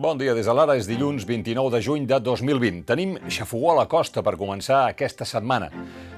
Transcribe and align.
Bon 0.00 0.16
dia, 0.16 0.32
des 0.32 0.46
de 0.48 0.52
l'ara 0.56 0.78
és 0.80 0.86
dilluns 0.88 1.26
29 1.28 1.68
de 1.74 1.78
juny 1.84 2.06
de 2.08 2.16
2020. 2.24 2.86
Tenim 2.88 3.18
xafogó 3.28 3.74
a 3.74 3.82
la 3.82 3.84
costa 3.84 4.22
per 4.24 4.32
començar 4.40 4.86
aquesta 4.86 5.26
setmana. 5.28 5.66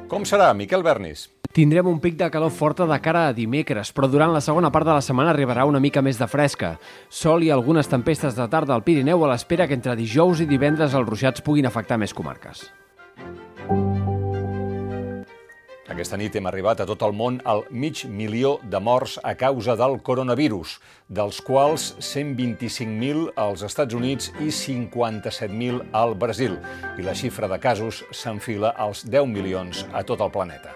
Com 0.06 0.22
serà, 0.22 0.52
Miquel 0.54 0.84
Bernis? 0.86 1.24
Tindrem 1.50 1.88
un 1.90 1.98
pic 1.98 2.14
de 2.20 2.28
calor 2.30 2.52
forta 2.54 2.86
de 2.86 3.00
cara 3.02 3.24
a 3.26 3.32
dimecres, 3.34 3.90
però 3.90 4.06
durant 4.06 4.30
la 4.30 4.44
segona 4.44 4.70
part 4.70 4.86
de 4.86 4.94
la 4.94 5.02
setmana 5.02 5.32
arribarà 5.34 5.64
una 5.66 5.80
mica 5.82 5.98
més 5.98 6.20
de 6.22 6.28
fresca. 6.30 6.76
Sol 7.10 7.42
i 7.42 7.50
algunes 7.50 7.90
tempestes 7.90 8.38
de 8.38 8.46
tarda 8.46 8.76
al 8.76 8.86
Pirineu 8.86 9.24
a 9.26 9.32
l'espera 9.32 9.66
que 9.66 9.74
entre 9.74 9.98
dijous 9.98 10.44
i 10.44 10.46
divendres 10.46 10.94
els 10.94 11.08
ruixats 11.08 11.42
puguin 11.42 11.66
afectar 11.66 11.98
més 11.98 12.14
comarques. 12.14 12.62
Aquesta 15.92 16.16
nit 16.16 16.32
hem 16.38 16.46
arribat 16.48 16.80
a 16.80 16.86
tot 16.88 17.02
el 17.04 17.12
món 17.12 17.34
al 17.44 17.66
mig 17.68 18.06
milió 18.08 18.54
de 18.64 18.78
morts 18.80 19.18
a 19.28 19.34
causa 19.36 19.74
del 19.76 19.98
coronavirus, 20.00 20.78
dels 21.12 21.40
quals 21.44 21.90
125.000 22.00 23.34
als 23.36 23.60
Estats 23.66 23.92
Units 23.92 24.30
i 24.40 24.48
57.000 24.48 25.90
al 25.92 26.14
Brasil. 26.16 26.54
I 26.96 27.04
la 27.04 27.12
xifra 27.12 27.50
de 27.50 27.58
casos 27.60 28.06
s'enfila 28.08 28.70
als 28.72 29.02
10 29.04 29.28
milions 29.28 29.82
a 29.92 30.00
tot 30.00 30.24
el 30.24 30.32
planeta. 30.32 30.72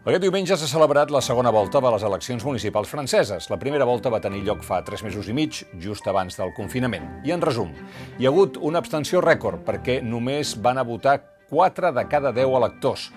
Aquest 0.00 0.24
diumenge 0.24 0.56
s'ha 0.56 0.68
celebrat 0.70 1.12
la 1.12 1.20
segona 1.20 1.52
volta 1.52 1.82
de 1.84 1.90
les 1.92 2.06
eleccions 2.08 2.46
municipals 2.48 2.88
franceses. 2.88 3.50
La 3.52 3.58
primera 3.60 3.84
volta 3.84 4.08
va 4.08 4.22
tenir 4.24 4.40
lloc 4.46 4.64
fa 4.64 4.80
tres 4.80 5.04
mesos 5.04 5.28
i 5.28 5.36
mig, 5.36 5.60
just 5.76 6.08
abans 6.08 6.40
del 6.40 6.54
confinament. 6.56 7.04
I 7.28 7.36
en 7.36 7.44
resum, 7.44 7.76
hi 8.16 8.24
ha 8.24 8.32
hagut 8.32 8.56
una 8.56 8.80
abstenció 8.80 9.20
rècord 9.20 9.60
perquè 9.68 10.00
només 10.00 10.54
van 10.56 10.80
a 10.80 10.86
votar 10.88 11.18
4 11.50 11.92
de 11.92 12.06
cada 12.08 12.32
10 12.32 12.56
electors. 12.62 13.10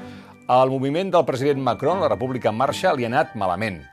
Al 0.48 0.70
moviment 0.74 1.14
del 1.14 1.24
president 1.24 1.62
Macron, 1.64 2.02
la 2.02 2.12
República 2.12 2.50
en 2.50 2.58
Marxa, 2.60 2.92
li 2.94 3.06
ha 3.06 3.12
anat 3.14 3.38
malament. 3.40 3.84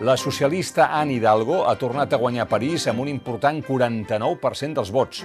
La 0.00 0.16
socialista 0.16 0.88
Anne 0.98 1.14
Hidalgo 1.14 1.62
ha 1.68 1.76
tornat 1.78 2.12
a 2.12 2.18
guanyar 2.18 2.48
París 2.50 2.88
amb 2.90 3.04
un 3.04 3.08
important 3.08 3.60
49% 3.62 4.74
dels 4.80 4.90
vots. 4.90 5.22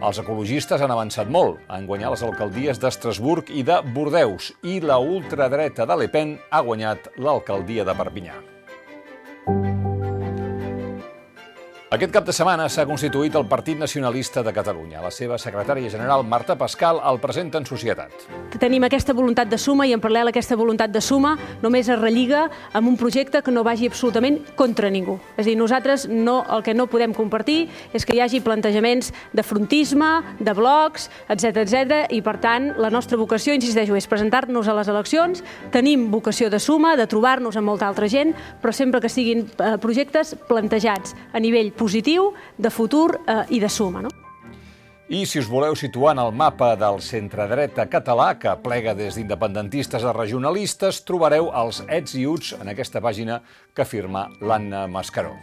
Els 0.00 0.20
ecologistes 0.20 0.82
han 0.84 0.92
avançat 0.92 1.30
molt, 1.32 1.58
han 1.68 1.88
guanyat 1.88 2.14
les 2.14 2.24
alcaldies 2.28 2.80
d'Estrasburg 2.82 3.50
i 3.50 3.64
de 3.64 3.80
Bordeus, 3.94 4.52
i 4.62 4.80
la 4.84 5.00
ultradreta 5.00 5.88
de 5.88 5.96
Le 5.96 6.08
Pen 6.12 6.36
ha 6.50 6.60
guanyat 6.60 7.12
l'alcaldia 7.16 7.86
de 7.88 7.96
Perpinyà. 7.96 8.36
Aquest 11.90 12.12
cap 12.14 12.22
de 12.22 12.30
setmana 12.30 12.68
s'ha 12.70 12.84
constituït 12.86 13.34
el 13.34 13.48
Partit 13.50 13.74
Nacionalista 13.74 14.44
de 14.46 14.52
Catalunya. 14.54 15.00
La 15.02 15.08
seva 15.10 15.34
secretària 15.42 15.90
general, 15.90 16.22
Marta 16.22 16.54
Pascal, 16.54 17.00
el 17.02 17.16
presenta 17.18 17.58
en 17.58 17.64
societat. 17.66 18.12
Tenim 18.62 18.84
aquesta 18.86 19.10
voluntat 19.10 19.48
de 19.50 19.58
suma 19.58 19.88
i 19.90 19.94
en 19.96 19.98
paral·lel 19.98 20.30
aquesta 20.30 20.54
voluntat 20.54 20.92
de 20.94 21.02
suma 21.02 21.32
només 21.64 21.88
es 21.90 21.98
relliga 21.98 22.44
amb 22.78 22.86
un 22.86 22.94
projecte 22.96 23.40
que 23.42 23.50
no 23.50 23.64
vagi 23.66 23.88
absolutament 23.90 24.38
contra 24.54 24.86
ningú. 24.86 25.16
És 25.34 25.42
a 25.42 25.48
dir, 25.48 25.56
nosaltres 25.58 26.04
no, 26.06 26.44
el 26.54 26.62
que 26.62 26.76
no 26.78 26.86
podem 26.86 27.10
compartir 27.10 27.64
és 27.90 28.06
que 28.06 28.14
hi 28.14 28.22
hagi 28.22 28.38
plantejaments 28.38 29.10
de 29.34 29.42
frontisme, 29.42 30.12
de 30.38 30.54
blocs, 30.54 31.08
etc 31.26 31.64
etc. 31.64 32.06
i 32.14 32.22
per 32.22 32.36
tant 32.38 32.70
la 32.78 32.92
nostra 32.94 33.18
vocació, 33.18 33.50
insisteixo, 33.58 33.98
és 33.98 34.06
presentar-nos 34.06 34.70
a 34.70 34.78
les 34.78 34.92
eleccions, 34.94 35.42
tenim 35.74 36.06
vocació 36.14 36.54
de 36.54 36.62
suma, 36.62 36.94
de 36.94 37.10
trobar-nos 37.10 37.58
amb 37.58 37.72
molta 37.74 37.90
altra 37.90 38.06
gent, 38.06 38.30
però 38.62 38.70
sempre 38.70 39.02
que 39.02 39.10
siguin 39.10 39.48
eh, 39.58 39.74
projectes 39.82 40.36
plantejats 40.46 41.18
a 41.34 41.42
nivell 41.42 41.74
positiu, 41.80 42.34
de 42.60 42.70
futur 42.70 43.16
eh, 43.24 43.44
i 43.56 43.60
de 43.62 43.72
suma. 43.72 44.04
No? 44.04 44.12
I 45.10 45.24
si 45.26 45.40
us 45.40 45.48
voleu 45.50 45.74
situar 45.74 46.12
en 46.14 46.20
el 46.22 46.30
mapa 46.30 46.76
del 46.78 47.00
centre-dreta 47.02 47.88
català, 47.90 48.28
que 48.38 48.52
plega 48.62 48.94
des 48.94 49.16
d'independentistes 49.18 50.06
a 50.06 50.12
regionalistes, 50.14 51.02
trobareu 51.02 51.50
els 51.50 51.82
ets 51.88 52.14
i 52.14 52.28
uts 52.30 52.52
en 52.60 52.70
aquesta 52.70 53.02
pàgina 53.02 53.40
que 53.74 53.88
firma 53.88 54.28
l'Anna 54.38 54.86
Mascaró. 54.86 55.34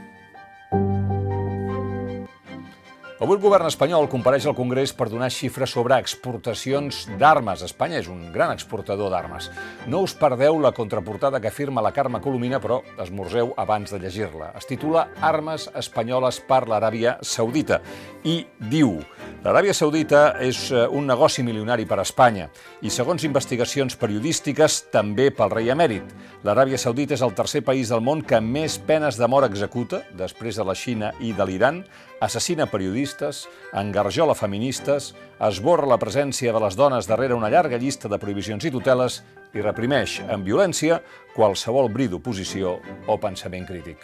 Avui 3.17 3.33
el 3.33 3.41
govern 3.41 3.65
espanyol 3.65 4.05
compareix 4.11 4.45
al 4.45 4.53
Congrés 4.53 4.91
per 4.93 5.07
donar 5.09 5.31
xifres 5.33 5.71
sobre 5.73 5.95
exportacions 5.97 6.99
d'armes. 7.17 7.63
Espanya 7.65 7.97
és 7.97 8.09
un 8.13 8.27
gran 8.29 8.51
exportador 8.53 9.09
d'armes. 9.09 9.47
No 9.89 10.03
us 10.05 10.13
perdeu 10.13 10.59
la 10.61 10.69
contraportada 10.77 11.41
que 11.41 11.49
firma 11.49 11.81
la 11.81 11.95
Carme 11.95 12.21
Colomina, 12.21 12.59
però 12.61 12.83
esmorzeu 13.01 13.55
abans 13.57 13.89
de 13.89 13.97
llegir-la. 14.03 14.51
Es 14.53 14.69
titula 14.69 15.07
Armes 15.17 15.65
espanyoles 15.73 16.43
per 16.45 16.67
l'Aràbia 16.69 17.17
Saudita 17.25 17.81
i 18.21 18.43
diu 18.69 18.99
l'Aràbia 19.41 19.73
Saudita 19.73 20.21
és 20.43 20.59
eh, 20.69 20.85
un 20.91 21.05
negoci 21.09 21.41
milionari 21.45 21.87
per 21.89 21.97
a 21.97 22.05
Espanya 22.05 22.49
i, 22.81 22.89
segons 22.93 23.25
investigacions 23.25 23.97
periodístiques, 23.97 24.81
també 24.93 25.31
pel 25.33 25.53
rei 25.53 25.71
emèrit. 25.73 26.09
L'Aràbia 26.45 26.77
Saudita 26.77 27.17
és 27.17 27.25
el 27.25 27.33
tercer 27.37 27.63
país 27.65 27.89
del 27.89 28.05
món 28.05 28.21
que 28.21 28.41
més 28.43 28.77
penes 28.77 29.17
de 29.17 29.29
mort 29.29 29.49
executa, 29.49 30.03
després 30.17 30.57
de 30.57 30.65
la 30.67 30.77
Xina 30.77 31.13
i 31.23 31.33
de 31.37 31.49
l'Iran, 31.49 31.81
assassina 32.19 32.65
periodistes, 32.71 33.45
engarjola 33.73 34.35
feministes, 34.35 35.13
esborra 35.39 35.89
la 35.89 35.99
presència 36.01 36.53
de 36.53 36.61
les 36.63 36.77
dones 36.79 37.07
darrere 37.09 37.37
una 37.37 37.51
llarga 37.53 37.77
llista 37.77 38.09
de 38.09 38.19
prohibicions 38.19 38.65
i 38.65 38.73
tuteles 38.73 39.21
i 39.53 39.63
reprimeix 39.63 40.19
amb 40.27 40.45
violència 40.47 41.01
qualsevol 41.35 41.91
bri 41.93 42.09
d'oposició 42.11 42.77
o 43.07 43.19
pensament 43.21 43.67
crític. 43.69 44.01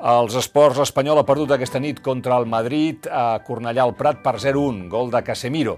Els 0.00 0.32
esports, 0.32 0.78
l'Espanyol 0.80 1.18
ha 1.20 1.26
perdut 1.28 1.50
aquesta 1.52 1.76
nit 1.76 1.98
contra 2.00 2.38
el 2.40 2.46
Madrid 2.48 3.04
a 3.12 3.42
Cornellà 3.44 3.84
al 3.84 3.92
Prat 3.98 4.22
per 4.24 4.38
0-1, 4.40 4.86
gol 4.88 5.12
de 5.12 5.20
Casemiro. 5.20 5.74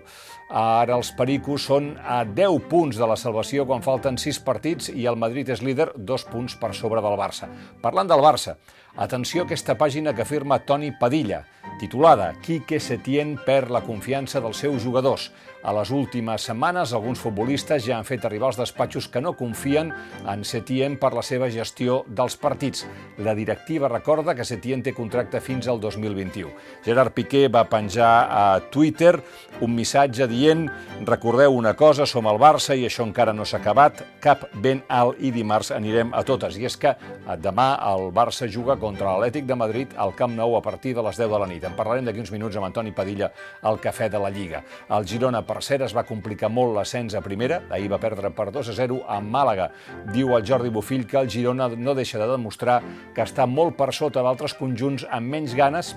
Ara 0.52 0.94
els 0.94 1.10
pericos 1.18 1.64
són 1.66 1.88
a 1.98 2.20
10 2.28 2.68
punts 2.70 3.00
de 3.00 3.08
la 3.08 3.16
salvació 3.18 3.64
quan 3.66 3.82
falten 3.82 4.18
6 4.20 4.38
partits 4.46 4.92
i 4.92 5.08
el 5.10 5.18
Madrid 5.18 5.50
és 5.50 5.64
líder, 5.64 5.88
dos 5.96 6.22
punts 6.28 6.54
per 6.60 6.70
sobre 6.76 7.02
del 7.02 7.18
Barça. 7.18 7.48
Parlant 7.82 8.12
del 8.12 8.22
Barça, 8.22 8.54
atenció 8.96 9.42
a 9.42 9.46
aquesta 9.46 9.76
pàgina 9.78 10.14
que 10.14 10.26
firma 10.28 10.60
Toni 10.66 10.92
Padilla, 10.92 11.44
titulada 11.80 12.32
Quique 12.42 12.80
Setién 12.80 13.38
perd 13.46 13.72
la 13.72 13.82
confiança 13.82 14.40
dels 14.40 14.60
seus 14.62 14.82
jugadors. 14.82 15.30
A 15.62 15.70
les 15.70 15.92
últimes 15.94 16.42
setmanes, 16.42 16.90
alguns 16.90 17.20
futbolistes 17.22 17.84
ja 17.86 17.94
han 17.94 18.06
fet 18.06 18.24
arribar 18.26 18.48
als 18.48 18.58
despatxos 18.58 19.06
que 19.06 19.20
no 19.22 19.36
confien 19.38 19.92
en 20.26 20.42
Setién 20.42 20.96
per 20.98 21.12
la 21.14 21.22
seva 21.22 21.46
gestió 21.54 22.00
dels 22.08 22.34
partits. 22.36 22.82
La 23.22 23.34
directiva 23.38 23.86
recorda 23.88 24.34
que 24.34 24.44
Setién 24.44 24.82
té 24.82 24.90
contracte 24.92 25.40
fins 25.40 25.68
al 25.70 25.78
2021. 25.80 26.50
Gerard 26.82 27.14
Piqué 27.14 27.46
va 27.46 27.68
penjar 27.70 28.10
a 28.26 28.44
Twitter 28.74 29.20
un 29.62 29.76
missatge 29.76 30.26
dient 30.26 30.66
recordeu 31.06 31.54
una 31.54 31.76
cosa, 31.78 32.08
som 32.10 32.26
el 32.26 32.42
Barça 32.42 32.74
i 32.74 32.82
això 32.88 33.06
encara 33.06 33.32
no 33.32 33.46
s'ha 33.46 33.62
acabat, 33.62 34.02
cap 34.20 34.48
ben 34.58 34.82
alt 34.90 35.22
i 35.22 35.30
dimarts 35.30 35.70
anirem 35.70 36.10
a 36.10 36.24
totes. 36.26 36.58
I 36.58 36.66
és 36.66 36.76
que 36.76 36.96
demà 37.38 37.76
el 37.92 38.10
Barça 38.10 38.50
juga 38.50 38.74
contra 38.82 39.12
l'Atlètic 39.12 39.46
de 39.46 39.54
Madrid 39.54 39.94
al 40.02 40.14
Camp 40.18 40.34
Nou 40.34 40.56
a 40.58 40.62
partir 40.64 40.96
de 40.96 41.04
les 41.06 41.18
10 41.20 41.30
de 41.30 41.38
la 41.38 41.46
nit. 41.46 41.62
En 41.68 41.76
parlarem 41.78 42.08
d'aquí 42.08 42.22
uns 42.22 42.32
minuts 42.34 42.58
amb 42.58 42.66
Antoni 42.66 42.90
Padilla 42.96 43.30
al 43.62 43.78
Cafè 43.80 44.10
de 44.10 44.18
la 44.18 44.30
Lliga. 44.34 44.64
El 44.90 45.06
Girona, 45.06 45.44
per 45.46 45.60
cert, 45.62 45.86
es 45.86 45.94
va 45.94 46.06
complicar 46.08 46.50
molt 46.50 46.74
l'ascens 46.74 47.14
a 47.14 47.22
primera. 47.22 47.62
Ahir 47.70 47.92
va 47.92 48.02
perdre 48.02 48.32
per 48.34 48.50
2 48.50 48.72
a 48.74 48.78
0 48.82 49.02
a 49.06 49.20
Màlaga. 49.22 49.70
Diu 50.10 50.34
el 50.36 50.46
Jordi 50.46 50.74
Bofill 50.74 51.06
que 51.06 51.20
el 51.22 51.30
Girona 51.30 51.70
no 51.76 51.94
deixa 51.94 52.18
de 52.18 52.30
demostrar 52.34 52.80
que 53.14 53.22
està 53.22 53.46
molt 53.46 53.78
per 53.78 53.92
sota 53.94 54.24
d'altres 54.26 54.58
conjunts 54.58 55.06
amb 55.10 55.30
menys 55.30 55.54
ganes 55.54 55.94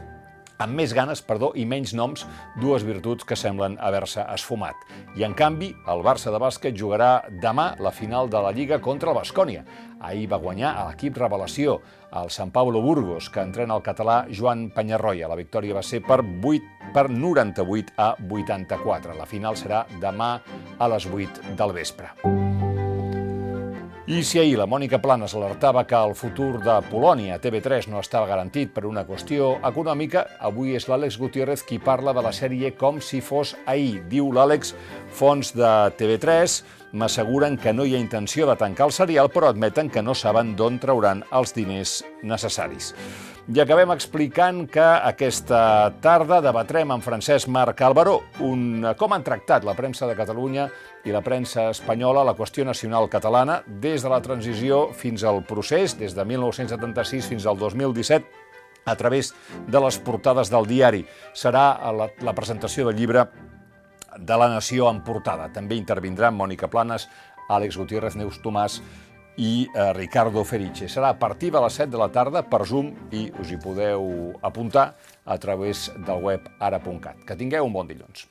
amb 0.60 0.78
més 0.78 0.94
ganes 0.96 1.22
perdó, 1.26 1.52
i 1.56 1.66
menys 1.66 1.94
noms, 1.98 2.26
dues 2.62 2.86
virtuts 2.88 3.26
que 3.28 3.38
semblen 3.40 3.78
haver-se 3.82 4.24
esfumat. 4.34 4.76
I, 5.16 5.26
en 5.28 5.36
canvi, 5.38 5.74
el 5.92 6.04
Barça 6.06 6.32
de 6.34 6.40
bàsquet 6.42 6.78
jugarà 6.78 7.26
demà 7.42 7.74
la 7.80 7.92
final 7.92 8.30
de 8.32 8.42
la 8.42 8.54
Lliga 8.56 8.80
contra 8.82 9.12
el 9.12 9.20
Bascònia. 9.20 9.66
Ahir 10.06 10.28
va 10.32 10.42
guanyar 10.42 10.76
a 10.76 10.88
l'equip 10.90 11.18
revelació, 11.18 11.80
el 12.16 12.32
Sant 12.32 12.52
Pablo 12.56 12.82
Burgos, 12.82 13.30
que 13.30 13.44
entrena 13.44 13.76
el 13.76 13.84
català 13.84 14.24
Joan 14.32 14.70
Penyarroia. 14.76 15.30
La 15.32 15.40
victòria 15.40 15.76
va 15.76 15.84
ser 15.84 16.02
per 16.06 16.22
8 16.22 16.92
per 16.96 17.10
98 17.10 17.96
a 17.98 18.14
84. 18.22 19.18
La 19.18 19.28
final 19.28 19.60
serà 19.60 19.86
demà 20.02 20.36
a 20.78 20.92
les 20.96 21.10
8 21.12 21.56
del 21.58 21.76
vespre. 21.76 22.14
I 24.06 24.20
si 24.22 24.38
ahir 24.38 24.60
la 24.60 24.68
Mònica 24.70 25.00
Planes 25.02 25.34
alertava 25.34 25.82
que 25.90 25.98
el 25.98 26.12
futur 26.14 26.60
de 26.62 26.76
Polònia 26.92 27.40
a 27.40 27.42
TV3 27.42 27.88
no 27.90 28.04
estava 28.04 28.28
garantit 28.30 28.70
per 28.70 28.84
una 28.86 29.02
qüestió 29.08 29.56
econòmica, 29.66 30.22
avui 30.46 30.76
és 30.78 30.86
l'Àlex 30.86 31.18
Gutiérrez 31.18 31.64
qui 31.66 31.80
parla 31.82 32.14
de 32.14 32.22
la 32.22 32.30
sèrie 32.30 32.76
com 32.78 33.00
si 33.02 33.18
fos 33.26 33.56
ahir. 33.66 34.04
Diu 34.12 34.30
l'Àlex, 34.30 34.76
fons 35.10 35.56
de 35.58 35.72
TV3 35.98 36.60
m'asseguren 36.94 37.58
que 37.58 37.74
no 37.74 37.82
hi 37.82 37.96
ha 37.96 38.04
intenció 38.04 38.46
de 38.46 38.56
tancar 38.62 38.92
el 38.92 38.94
serial, 38.94 39.32
però 39.34 39.50
admeten 39.50 39.90
que 39.90 40.06
no 40.06 40.14
saben 40.14 40.54
d'on 40.54 40.78
trauran 40.78 41.26
els 41.34 41.58
diners 41.58 42.04
necessaris. 42.22 42.94
I 43.46 43.60
acabem 43.62 43.92
explicant 43.94 44.64
que 44.74 44.82
aquesta 44.82 45.92
tarda 46.02 46.40
debatrem 46.42 46.90
amb 46.90 47.04
Francesc 47.06 47.46
Marc 47.54 47.84
Álvaro 47.86 48.16
un, 48.42 48.82
com 48.98 49.14
han 49.14 49.22
tractat 49.22 49.68
la 49.68 49.76
premsa 49.78 50.08
de 50.10 50.16
Catalunya 50.18 50.64
i 51.06 51.14
la 51.14 51.22
premsa 51.22 51.68
espanyola 51.70 52.24
la 52.26 52.34
qüestió 52.34 52.66
nacional 52.66 53.06
catalana 53.06 53.60
des 53.68 54.02
de 54.02 54.10
la 54.10 54.18
transició 54.26 54.88
fins 54.98 55.22
al 55.22 55.44
procés, 55.46 55.94
des 55.94 56.18
de 56.18 56.26
1976 56.26 57.30
fins 57.30 57.46
al 57.46 57.62
2017, 57.62 58.26
a 58.90 58.98
través 58.98 59.36
de 59.68 59.84
les 59.86 60.02
portades 60.02 60.50
del 60.50 60.66
diari. 60.66 61.06
Serà 61.38 61.68
la, 61.94 62.10
la 62.26 62.34
presentació 62.34 62.90
del 62.90 62.98
llibre 62.98 63.28
de 64.18 64.42
la 64.42 64.50
Nació 64.50 64.90
en 64.90 65.06
portada. 65.06 65.52
També 65.54 65.78
intervindran 65.78 66.34
Mònica 66.34 66.66
Planes, 66.66 67.06
Àlex 67.46 67.78
Gutiérrez, 67.78 68.18
Neus 68.18 68.42
Tomàs 68.42 68.82
i 69.38 69.68
eh, 69.68 69.94
Ricardo 69.94 70.44
Feriche. 70.44 70.90
Serà 70.92 71.12
a 71.14 71.20
partir 71.20 71.52
de 71.52 71.62
les 71.64 71.82
7 71.82 71.92
de 71.92 72.02
la 72.02 72.10
tarda 72.14 72.46
per 72.48 72.64
Zoom 72.66 72.94
i 73.12 73.28
us 73.42 73.52
hi 73.52 73.60
podeu 73.62 74.34
apuntar 74.42 74.94
a 75.26 75.38
través 75.42 75.90
del 75.98 76.24
web 76.24 76.50
ara.cat. 76.60 77.26
Que 77.26 77.38
tingueu 77.40 77.66
un 77.66 77.74
bon 77.74 77.90
dilluns. 77.90 78.30